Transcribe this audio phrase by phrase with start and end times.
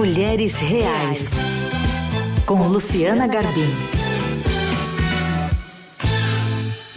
[0.00, 1.28] Mulheres Reais,
[2.46, 3.68] com Luciana Garbim.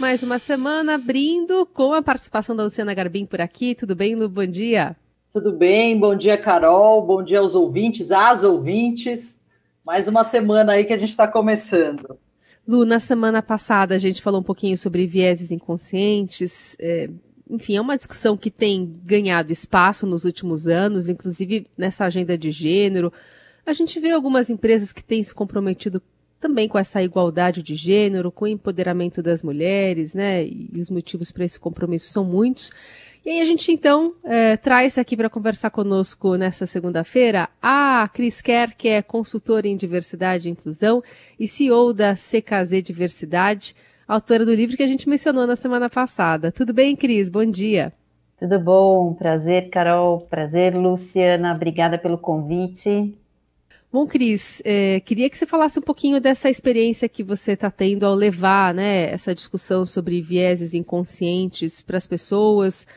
[0.00, 3.74] Mais uma semana abrindo com a participação da Luciana Garbim por aqui.
[3.74, 4.26] Tudo bem, Lu?
[4.26, 4.96] Bom dia.
[5.34, 7.04] Tudo bem, bom dia, Carol.
[7.04, 9.38] Bom dia aos ouvintes, às ouvintes.
[9.84, 12.18] Mais uma semana aí que a gente está começando.
[12.66, 16.74] Lu, na semana passada a gente falou um pouquinho sobre vieses inconscientes.
[16.80, 17.10] É,
[17.48, 22.50] enfim, é uma discussão que tem ganhado espaço nos últimos anos, inclusive nessa agenda de
[22.50, 23.12] gênero.
[23.66, 26.02] A gente vê algumas empresas que têm se comprometido
[26.40, 30.44] também com essa igualdade de gênero, com o empoderamento das mulheres, né?
[30.44, 32.70] E os motivos para esse compromisso são muitos.
[33.24, 38.42] E aí a gente então é, traz aqui para conversar conosco nessa segunda-feira a Cris
[38.42, 41.02] Kerr, que é consultora em diversidade e inclusão
[41.40, 43.74] e CEO da CKZ Diversidade
[44.06, 46.52] autora do livro que a gente mencionou na semana passada.
[46.52, 47.28] Tudo bem, Cris?
[47.28, 47.92] Bom dia.
[48.38, 53.16] Tudo bom, prazer, Carol, prazer, Luciana, obrigada pelo convite.
[53.92, 58.04] Bom, Cris, é, queria que você falasse um pouquinho dessa experiência que você está tendo
[58.04, 62.88] ao levar né, essa discussão sobre vieses inconscientes para as pessoas.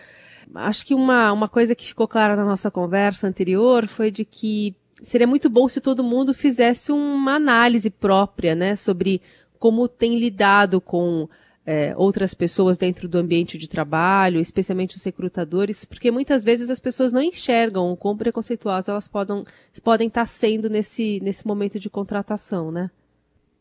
[0.55, 4.75] Acho que uma, uma coisa que ficou clara na nossa conversa anterior foi de que
[5.03, 9.21] seria muito bom se todo mundo fizesse uma análise própria né, sobre
[9.59, 11.27] como tem lidado com
[11.67, 16.79] é, outras pessoas dentro do ambiente de trabalho, especialmente os recrutadores, porque muitas vezes as
[16.79, 19.43] pessoas não enxergam o quão preconceituosas elas podem,
[19.83, 22.89] podem estar sendo nesse, nesse momento de contratação, né?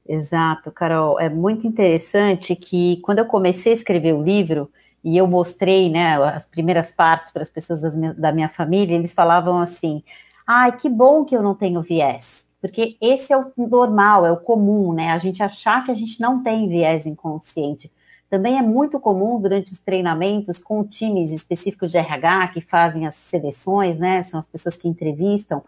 [0.09, 1.19] Exato, Carol.
[1.19, 4.71] É muito interessante que quando eu comecei a escrever o livro
[5.03, 7.83] e eu mostrei né, as primeiras partes para as pessoas
[8.15, 10.05] da minha família, eles falavam assim:
[10.47, 14.36] ai, que bom que eu não tenho viés porque esse é o normal, é o
[14.36, 15.12] comum, né?
[15.12, 17.91] A gente achar que a gente não tem viés inconsciente.
[18.28, 23.14] Também é muito comum durante os treinamentos com times específicos de RH que fazem as
[23.14, 24.25] seleções, né?
[24.25, 25.62] São as pessoas que entrevistam,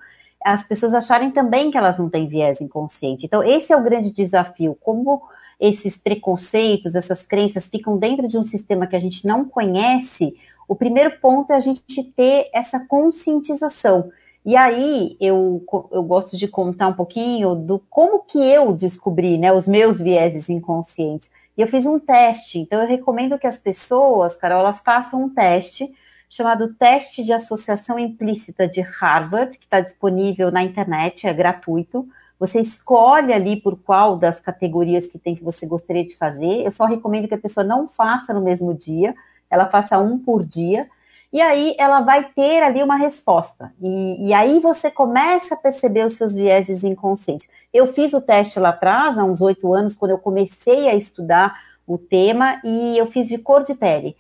[0.44, 3.26] as pessoas acharem também que elas não têm viés inconsciente.
[3.26, 5.22] Então, esse é o grande desafio, como
[5.60, 10.34] esses preconceitos, essas crenças ficam dentro de um sistema que a gente não conhece.
[10.69, 14.10] O primeiro ponto é a gente ter essa conscientização
[14.48, 19.53] e aí eu, eu gosto de contar um pouquinho do como que eu descobri né,
[19.53, 21.31] os meus vieses inconscientes.
[21.54, 25.28] E eu fiz um teste, então eu recomendo que as pessoas, Carol, elas façam um
[25.28, 25.94] teste
[26.31, 32.08] chamado Teste de Associação Implícita de Harvard, que está disponível na internet, é gratuito.
[32.41, 36.64] Você escolhe ali por qual das categorias que tem que você gostaria de fazer.
[36.64, 39.14] Eu só recomendo que a pessoa não faça no mesmo dia,
[39.50, 40.88] ela faça um por dia
[41.33, 43.72] e aí ela vai ter ali uma resposta.
[43.81, 47.49] E, e, aí você começa a perceber os seus vieses inconscientes.
[47.72, 51.55] Eu fiz o teste lá atrás, há uns oito anos, quando eu comecei a estudar
[51.87, 54.17] o tema, e eu fiz de cor de pele.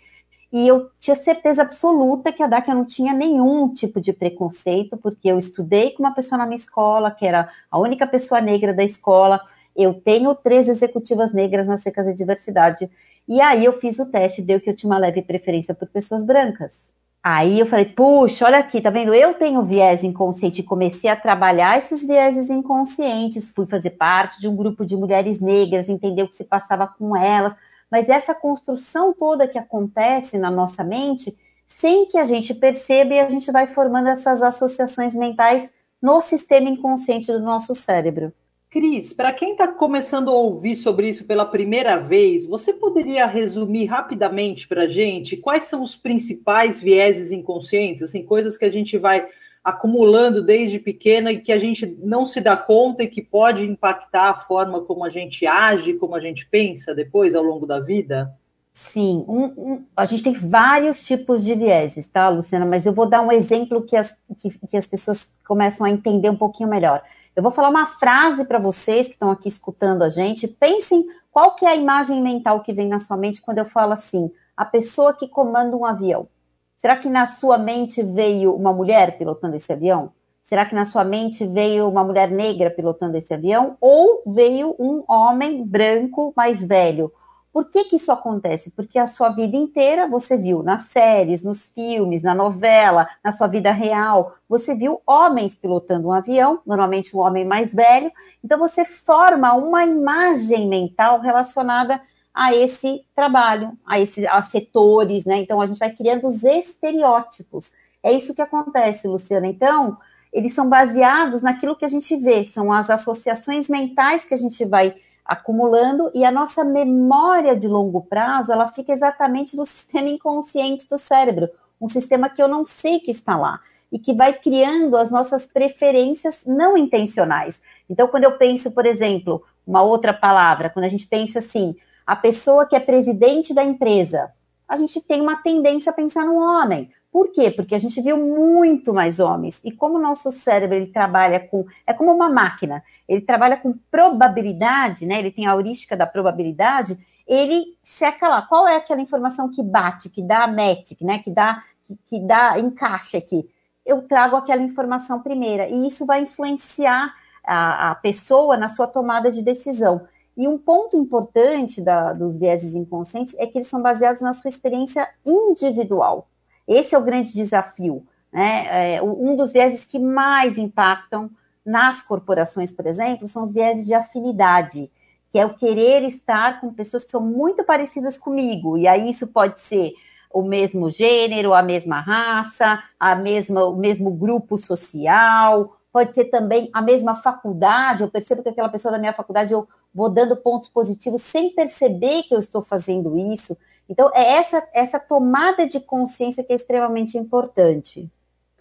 [0.52, 5.28] E eu tinha certeza absoluta que a DAC não tinha nenhum tipo de preconceito, porque
[5.28, 8.84] eu estudei com uma pessoa na minha escola, que era a única pessoa negra da
[8.84, 9.40] escola.
[9.76, 12.90] Eu tenho três executivas negras na Secas de Diversidade.
[13.26, 16.22] E aí eu fiz o teste, deu que eu tinha uma leve preferência por pessoas
[16.22, 16.97] brancas.
[17.22, 19.12] Aí eu falei, puxa, olha aqui, tá vendo?
[19.12, 24.56] Eu tenho viés inconsciente, comecei a trabalhar esses vieses inconscientes, fui fazer parte de um
[24.56, 27.54] grupo de mulheres negras, entender o que se passava com elas,
[27.90, 31.36] mas essa construção toda que acontece na nossa mente,
[31.66, 36.68] sem que a gente perceba, e a gente vai formando essas associações mentais no sistema
[36.68, 38.32] inconsciente do nosso cérebro.
[38.78, 43.86] Cris, para quem está começando a ouvir sobre isso pela primeira vez, você poderia resumir
[43.86, 48.96] rapidamente para a gente quais são os principais vieses inconscientes, assim, coisas que a gente
[48.96, 49.26] vai
[49.64, 54.30] acumulando desde pequena e que a gente não se dá conta e que pode impactar
[54.30, 58.32] a forma como a gente age, como a gente pensa depois ao longo da vida?
[58.72, 62.64] Sim, um, um, a gente tem vários tipos de vieses, tá, Luciana?
[62.64, 66.30] Mas eu vou dar um exemplo que as, que, que as pessoas começam a entender
[66.30, 67.02] um pouquinho melhor.
[67.38, 70.48] Eu vou falar uma frase para vocês que estão aqui escutando a gente.
[70.48, 73.92] Pensem qual que é a imagem mental que vem na sua mente quando eu falo
[73.92, 76.26] assim, a pessoa que comanda um avião.
[76.74, 80.10] Será que na sua mente veio uma mulher pilotando esse avião?
[80.42, 83.76] Será que na sua mente veio uma mulher negra pilotando esse avião?
[83.80, 87.12] Ou veio um homem branco mais velho?
[87.58, 88.70] Por que, que isso acontece?
[88.70, 93.48] Porque a sua vida inteira você viu nas séries, nos filmes, na novela, na sua
[93.48, 98.12] vida real, você viu homens pilotando um avião, normalmente um homem mais velho,
[98.44, 102.00] então você forma uma imagem mental relacionada
[102.32, 105.38] a esse trabalho, a esses a setores, né?
[105.38, 107.72] Então a gente vai criando os estereótipos.
[108.04, 109.48] É isso que acontece, Luciana.
[109.48, 109.98] Então,
[110.32, 114.64] eles são baseados naquilo que a gente vê, são as associações mentais que a gente
[114.64, 114.94] vai
[115.28, 120.98] acumulando e a nossa memória de longo prazo, ela fica exatamente no sistema inconsciente do
[120.98, 123.60] cérebro, um sistema que eu não sei que está lá.
[123.90, 127.58] e que vai criando as nossas preferências não intencionais.
[127.88, 131.74] Então, quando eu penso, por exemplo, uma outra palavra, quando a gente pensa assim,
[132.06, 134.30] a pessoa que é presidente da empresa,
[134.68, 136.90] a gente tem uma tendência a pensar no homem.
[137.10, 137.50] Por quê?
[137.50, 139.60] Porque a gente viu muito mais homens.
[139.64, 141.64] E como o nosso cérebro ele trabalha com.
[141.86, 145.18] É como uma máquina, ele trabalha com probabilidade, né?
[145.18, 150.10] Ele tem a heurística da probabilidade, ele checa lá qual é aquela informação que bate,
[150.10, 151.18] que dá match, né?
[151.18, 153.48] Que dá, que, que dá encaixe aqui.
[153.86, 155.66] Eu trago aquela informação primeira.
[155.66, 160.06] E isso vai influenciar a, a pessoa na sua tomada de decisão.
[160.38, 164.48] E um ponto importante da, dos vieses inconscientes é que eles são baseados na sua
[164.48, 166.28] experiência individual.
[166.66, 168.06] Esse é o grande desafio.
[168.32, 168.94] Né?
[168.94, 171.28] É, um dos vieses que mais impactam
[171.66, 174.88] nas corporações, por exemplo, são os vieses de afinidade,
[175.28, 178.78] que é o querer estar com pessoas que são muito parecidas comigo.
[178.78, 179.92] E aí isso pode ser
[180.32, 186.70] o mesmo gênero, a mesma raça, a mesma, o mesmo grupo social, pode ser também
[186.72, 188.04] a mesma faculdade.
[188.04, 192.22] Eu percebo que aquela pessoa da minha faculdade eu vou dando pontos positivos sem perceber
[192.24, 193.56] que eu estou fazendo isso.
[193.88, 198.10] Então, é essa, essa tomada de consciência que é extremamente importante.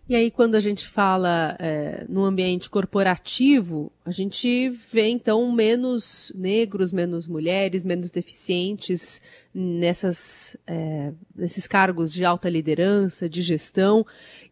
[0.09, 6.31] E aí, quando a gente fala é, no ambiente corporativo, a gente vê então menos
[6.33, 9.21] negros, menos mulheres, menos deficientes
[9.53, 14.06] nessas, é, nesses cargos de alta liderança, de gestão.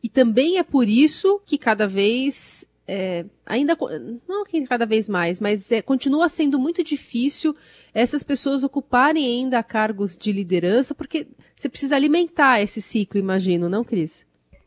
[0.04, 3.78] E também é por isso que cada vez é, ainda
[4.28, 7.56] não que cada vez mais, mas é, continua sendo muito difícil
[7.94, 13.84] essas pessoas ocuparem ainda cargos de liderança, porque você precisa alimentar esse ciclo, imagino, não,
[13.84, 14.26] Cris?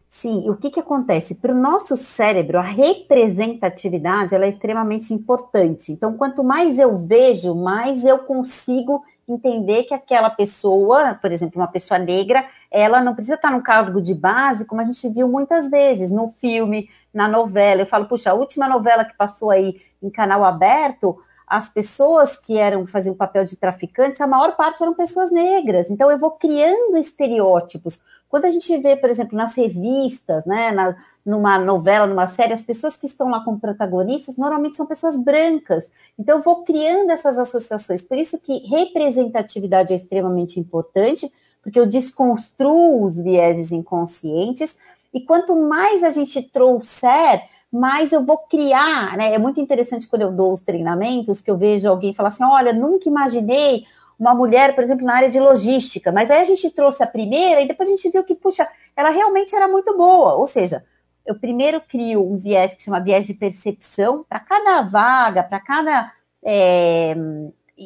[0.08, 1.34] Sim, e o que, que acontece?
[1.34, 5.92] Para o nosso cérebro, a representatividade ela é extremamente importante.
[5.92, 11.68] Então, quanto mais eu vejo, mais eu consigo entender que aquela pessoa, por exemplo, uma
[11.68, 15.70] pessoa negra, ela não precisa estar no cargo de base, como a gente viu muitas
[15.70, 16.88] vezes no filme,
[17.18, 17.82] na novela.
[17.82, 22.56] Eu falo, puxa, a última novela que passou aí em canal aberto, as pessoas que
[22.56, 25.90] eram faziam papel de traficantes, a maior parte eram pessoas negras.
[25.90, 27.98] Então eu vou criando estereótipos.
[28.28, 30.94] Quando a gente vê, por exemplo, nas revistas, né, na,
[31.26, 35.90] numa novela, numa série, as pessoas que estão lá como protagonistas normalmente são pessoas brancas.
[36.16, 38.00] Então eu vou criando essas associações.
[38.00, 41.32] Por isso que representatividade é extremamente importante,
[41.62, 44.76] porque eu desconstruo os vieses inconscientes.
[45.12, 49.34] E quanto mais a gente trouxer mais eu vou criar, né?
[49.34, 52.72] É muito interessante quando eu dou os treinamentos que eu vejo alguém falar assim: olha,
[52.72, 53.84] nunca imaginei
[54.18, 57.60] uma mulher, por exemplo, na área de logística, mas aí a gente trouxe a primeira
[57.60, 58.66] e depois a gente viu que, puxa,
[58.96, 60.34] ela realmente era muito boa.
[60.34, 60.84] Ou seja,
[61.24, 66.12] eu primeiro crio um viés que chama viés de percepção para cada vaga, para cada
[66.42, 67.14] é,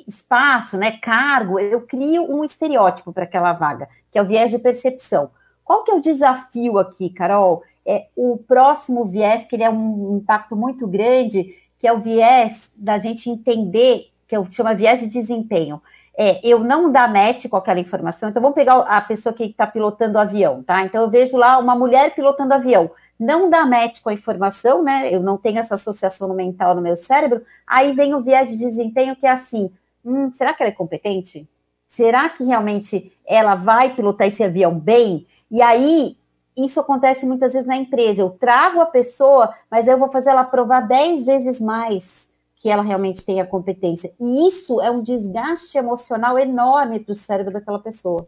[0.06, 4.58] espaço, né, cargo, eu crio um estereótipo para aquela vaga, que é o viés de
[4.58, 5.30] percepção.
[5.64, 7.62] Qual que é o desafio aqui, Carol?
[7.86, 12.70] é, o próximo viés, que ele é um impacto muito grande, que é o viés
[12.76, 15.82] da gente entender, que eu chamo viés de desempenho.
[16.16, 18.28] É, eu não dar match com aquela informação.
[18.28, 20.82] Então, vamos pegar a pessoa que está pilotando o avião, tá?
[20.82, 22.90] Então, eu vejo lá uma mulher pilotando avião.
[23.18, 25.12] Não dá match com a informação, né?
[25.12, 27.42] Eu não tenho essa associação mental no meu cérebro.
[27.66, 29.70] Aí vem o viés de desempenho, que é assim:
[30.04, 31.48] hum, será que ela é competente?
[31.88, 35.26] Será que realmente ela vai pilotar esse avião bem?
[35.52, 36.16] E aí
[36.56, 38.22] isso acontece muitas vezes na empresa.
[38.22, 42.82] Eu trago a pessoa, mas eu vou fazer ela provar 10 vezes mais que ela
[42.82, 44.12] realmente tem a competência.
[44.20, 48.26] E isso é um desgaste emocional enorme para o cérebro daquela pessoa.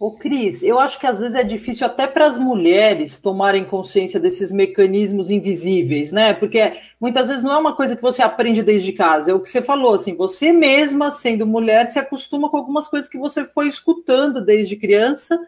[0.00, 4.18] Ô, Cris, eu acho que às vezes é difícil até para as mulheres tomarem consciência
[4.18, 6.32] desses mecanismos invisíveis, né?
[6.34, 9.48] Porque muitas vezes não é uma coisa que você aprende desde casa, é o que
[9.48, 13.68] você falou, assim, você mesma, sendo mulher, se acostuma com algumas coisas que você foi
[13.68, 15.38] escutando desde criança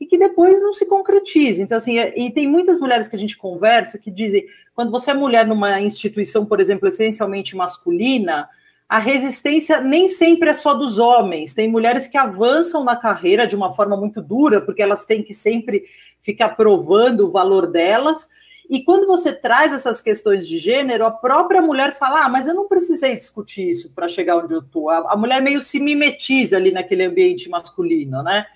[0.00, 1.62] e que depois não se concretiza.
[1.62, 5.12] Então, assim, é, e tem muitas mulheres que a gente conversa que dizem, quando você
[5.12, 8.48] é mulher numa instituição, por exemplo, essencialmente masculina,
[8.88, 11.54] a resistência nem sempre é só dos homens.
[11.54, 15.32] Tem mulheres que avançam na carreira de uma forma muito dura, porque elas têm que
[15.32, 15.84] sempre
[16.22, 18.28] ficar provando o valor delas.
[18.68, 22.54] E quando você traz essas questões de gênero, a própria mulher fala: Ah, mas eu
[22.54, 24.90] não precisei discutir isso para chegar onde eu estou.
[24.90, 28.46] A mulher meio se mimetiza ali naquele ambiente masculino, né?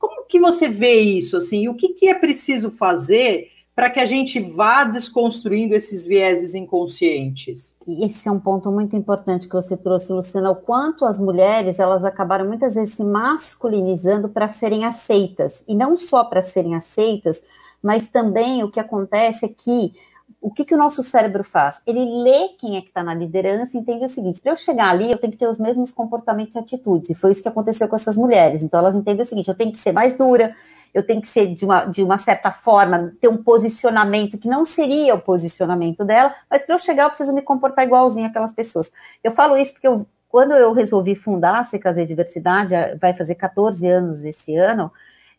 [0.00, 1.36] Como que você vê isso?
[1.36, 6.54] Assim, o que, que é preciso fazer para que a gente vá desconstruindo esses vieses
[6.54, 7.76] inconscientes?
[7.86, 12.02] Esse é um ponto muito importante que você trouxe, Luciana, o quanto as mulheres elas
[12.02, 17.42] acabaram muitas vezes se masculinizando para serem aceitas, e não só para serem aceitas,
[17.82, 19.92] mas também o que acontece é que
[20.40, 21.82] o que, que o nosso cérebro faz?
[21.86, 24.88] Ele lê quem é que está na liderança e entende o seguinte: para eu chegar
[24.88, 27.10] ali, eu tenho que ter os mesmos comportamentos e atitudes.
[27.10, 28.62] E foi isso que aconteceu com essas mulheres.
[28.62, 30.54] Então, elas entendem o seguinte: eu tenho que ser mais dura,
[30.94, 34.64] eu tenho que ser de uma, de uma certa forma, ter um posicionamento que não
[34.64, 38.90] seria o posicionamento dela, mas para eu chegar eu preciso me comportar igualzinho aquelas pessoas.
[39.22, 43.86] Eu falo isso porque eu, quando eu resolvi fundar a CKZ Diversidade, vai fazer 14
[43.86, 44.90] anos esse ano,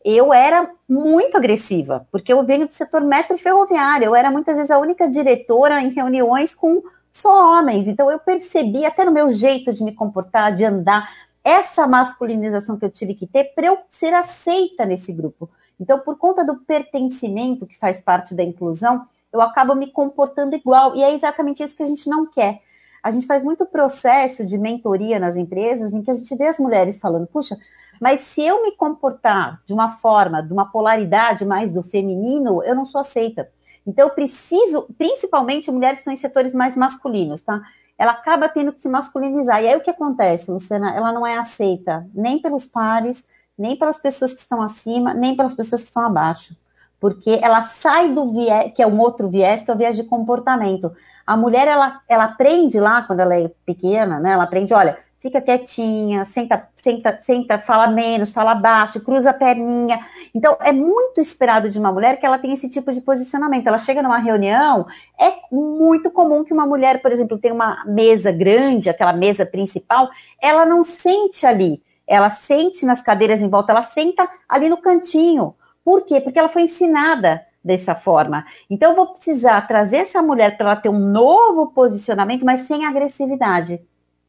[0.03, 4.72] eu era muito agressiva, porque eu venho do setor metro ferroviário, eu era muitas vezes
[4.72, 6.81] a única diretora em reuniões com
[7.12, 11.10] só homens, então eu percebi até no meu jeito de me comportar, de andar,
[11.43, 15.50] essa masculinização que eu tive que ter para eu ser aceita nesse grupo.
[15.79, 20.96] Então, por conta do pertencimento que faz parte da inclusão, eu acabo me comportando igual,
[20.96, 22.62] e é exatamente isso que a gente não quer.
[23.01, 26.60] A gente faz muito processo de mentoria nas empresas em que a gente vê as
[26.60, 27.58] mulheres falando, puxa,
[28.01, 32.75] mas se eu me comportar de uma forma, de uma polaridade mais do feminino, eu
[32.75, 33.48] não sou aceita.
[33.86, 37.62] Então, eu preciso, principalmente mulheres que estão em setores mais masculinos, tá?
[38.01, 39.62] ela acaba tendo que se masculinizar.
[39.62, 40.91] E aí o que acontece, Luciana?
[40.96, 43.24] Ela não é aceita nem pelos pares,
[43.55, 46.58] nem pelas pessoas que estão acima, nem pelas pessoas que estão abaixo.
[47.00, 50.03] Porque ela sai do viés, que é um outro viés, que é o viés de
[50.03, 50.91] comportamento.
[51.27, 54.31] A mulher, ela, ela aprende lá, quando ela é pequena, né?
[54.31, 59.99] Ela aprende, olha, fica quietinha, senta, senta, senta, fala menos, fala baixo, cruza a perninha.
[60.33, 63.67] Então, é muito esperado de uma mulher que ela tenha esse tipo de posicionamento.
[63.67, 64.87] Ela chega numa reunião,
[65.19, 70.09] é muito comum que uma mulher, por exemplo, tenha uma mesa grande, aquela mesa principal,
[70.41, 75.53] ela não sente ali, ela sente nas cadeiras em volta, ela senta ali no cantinho.
[75.85, 76.19] Por quê?
[76.19, 78.43] Porque ela foi ensinada dessa forma.
[78.67, 82.85] Então, eu vou precisar trazer essa mulher para ela ter um novo posicionamento, mas sem
[82.85, 83.79] agressividade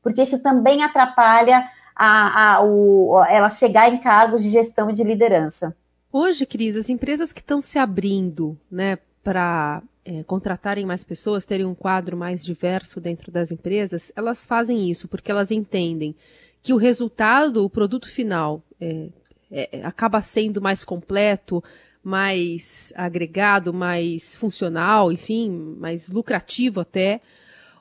[0.02, 5.04] porque isso também atrapalha a, a, o, ela chegar em cargos de gestão e de
[5.04, 5.75] liderança.
[6.12, 11.64] Hoje, Cris, as empresas que estão se abrindo né, para é, contratarem mais pessoas, terem
[11.64, 16.14] um quadro mais diverso dentro das empresas, elas fazem isso porque elas entendem
[16.62, 19.09] que o resultado, o produto final, é,
[19.50, 21.62] é, acaba sendo mais completo,
[22.02, 27.21] mais agregado, mais funcional, enfim, mais lucrativo até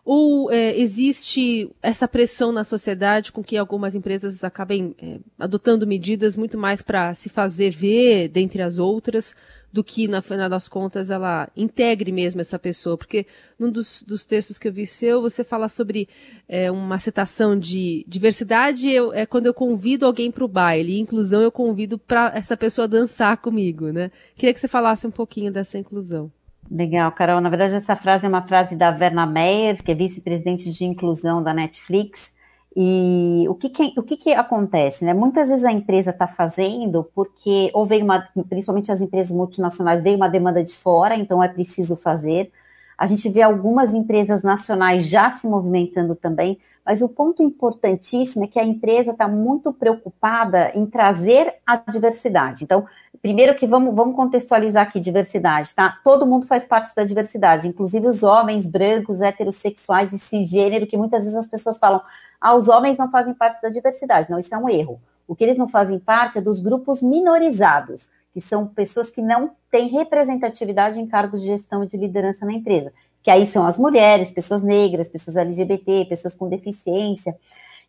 [0.03, 6.35] ou é, existe essa pressão na sociedade com que algumas empresas acabem é, adotando medidas
[6.35, 9.35] muito mais para se fazer ver dentre as outras
[9.71, 12.97] do que, na final das contas, ela integre mesmo essa pessoa?
[12.97, 13.25] Porque
[13.57, 16.09] num dos, dos textos que eu vi seu, você fala sobre
[16.47, 21.41] é, uma citação de diversidade eu, é quando eu convido alguém para o baile, inclusão
[21.41, 24.11] eu convido para essa pessoa dançar comigo, né?
[24.35, 26.31] Queria que você falasse um pouquinho dessa inclusão.
[26.73, 27.41] Legal, Carol.
[27.41, 31.43] Na verdade, essa frase é uma frase da Verna Meyers, que é vice-presidente de inclusão
[31.43, 32.33] da Netflix.
[32.73, 35.03] E o que, que o que, que, acontece?
[35.03, 35.13] Né?
[35.13, 40.15] Muitas vezes a empresa está fazendo porque, ou veio uma, principalmente as empresas multinacionais, veio
[40.15, 42.49] uma demanda de fora, então é preciso fazer.
[42.97, 48.47] A gente vê algumas empresas nacionais já se movimentando também, mas o ponto importantíssimo é
[48.47, 52.63] que a empresa está muito preocupada em trazer a diversidade.
[52.63, 52.85] Então,
[53.21, 55.99] primeiro que vamos, vamos contextualizar aqui diversidade, tá?
[56.03, 61.23] Todo mundo faz parte da diversidade, inclusive os homens brancos, heterossexuais e cisgênero, que muitas
[61.23, 62.01] vezes as pessoas falam,
[62.39, 64.29] ah, os homens não fazem parte da diversidade.
[64.29, 64.99] Não, isso é um erro.
[65.27, 69.51] O que eles não fazem parte é dos grupos minorizados, que são pessoas que não
[69.69, 73.77] têm representatividade em cargos de gestão e de liderança na empresa, que aí são as
[73.77, 77.35] mulheres, pessoas negras, pessoas LGBT, pessoas com deficiência.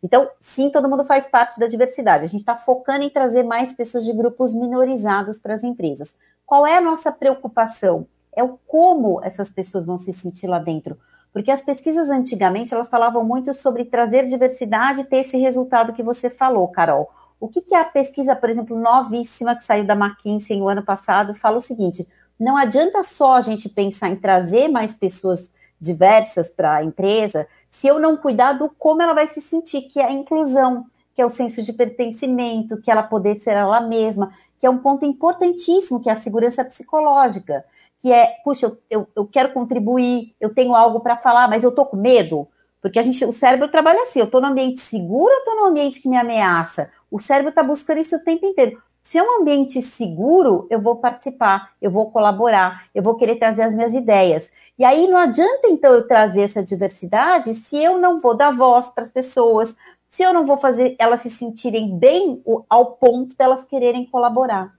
[0.03, 2.25] Então, sim, todo mundo faz parte da diversidade.
[2.25, 6.13] A gente está focando em trazer mais pessoas de grupos minorizados para as empresas.
[6.45, 8.05] Qual é a nossa preocupação?
[8.35, 10.97] É o como essas pessoas vão se sentir lá dentro.
[11.31, 16.03] Porque as pesquisas antigamente, elas falavam muito sobre trazer diversidade e ter esse resultado que
[16.03, 17.09] você falou, Carol.
[17.39, 21.33] O que, que a pesquisa, por exemplo, novíssima que saiu da McKinsey no ano passado,
[21.33, 22.07] fala o seguinte:
[22.39, 27.87] não adianta só a gente pensar em trazer mais pessoas diversas para a empresa, se
[27.87, 31.25] eu não cuidar do como ela vai se sentir, que é a inclusão, que é
[31.25, 35.99] o senso de pertencimento, que ela poder ser ela mesma, que é um ponto importantíssimo,
[35.99, 37.65] que é a segurança psicológica,
[37.97, 41.71] que é, puxa, eu, eu, eu quero contribuir, eu tenho algo para falar, mas eu
[41.71, 42.47] tô com medo,
[42.79, 45.65] porque a gente, o cérebro trabalha assim, eu estou no ambiente seguro ou estou no
[45.65, 46.91] ambiente que me ameaça?
[47.09, 48.79] O cérebro está buscando isso o tempo inteiro.
[49.05, 53.63] Se é um ambiente seguro, eu vou participar, eu vou colaborar, eu vou querer trazer
[53.63, 54.49] as minhas ideias.
[54.79, 58.89] E aí não adianta então eu trazer essa diversidade se eu não vou dar voz
[58.89, 59.75] para as pessoas,
[60.09, 64.73] se eu não vou fazer elas se sentirem bem ao ponto delas quererem colaborar.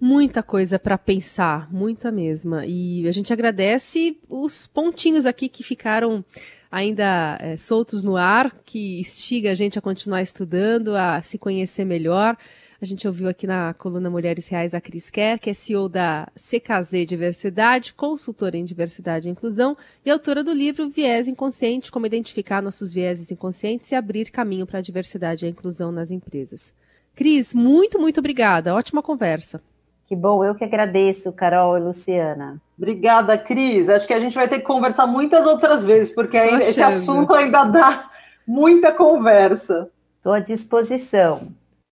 [0.00, 2.64] Muita coisa para pensar, muita mesma.
[2.64, 6.24] E a gente agradece os pontinhos aqui que ficaram
[6.70, 11.84] ainda é, soltos no ar, que instiga a gente a continuar estudando, a se conhecer
[11.84, 12.38] melhor.
[12.82, 16.26] A gente ouviu aqui na coluna Mulheres Reais a Cris Kerr, que é CEO da
[16.34, 22.62] CKZ Diversidade, consultora em diversidade e inclusão e autora do livro Viés Inconsciente, como identificar
[22.62, 26.72] nossos vieses inconscientes e abrir caminho para a diversidade e a inclusão nas empresas.
[27.14, 28.74] Cris, muito, muito obrigada.
[28.74, 29.60] Ótima conversa.
[30.06, 32.62] Que bom, eu que agradeço, Carol e Luciana.
[32.78, 33.90] Obrigada, Cris.
[33.90, 37.34] Acho que a gente vai ter que conversar muitas outras vezes, porque aí esse assunto
[37.34, 38.10] ainda dá
[38.46, 39.90] muita conversa.
[40.16, 41.59] Estou à disposição.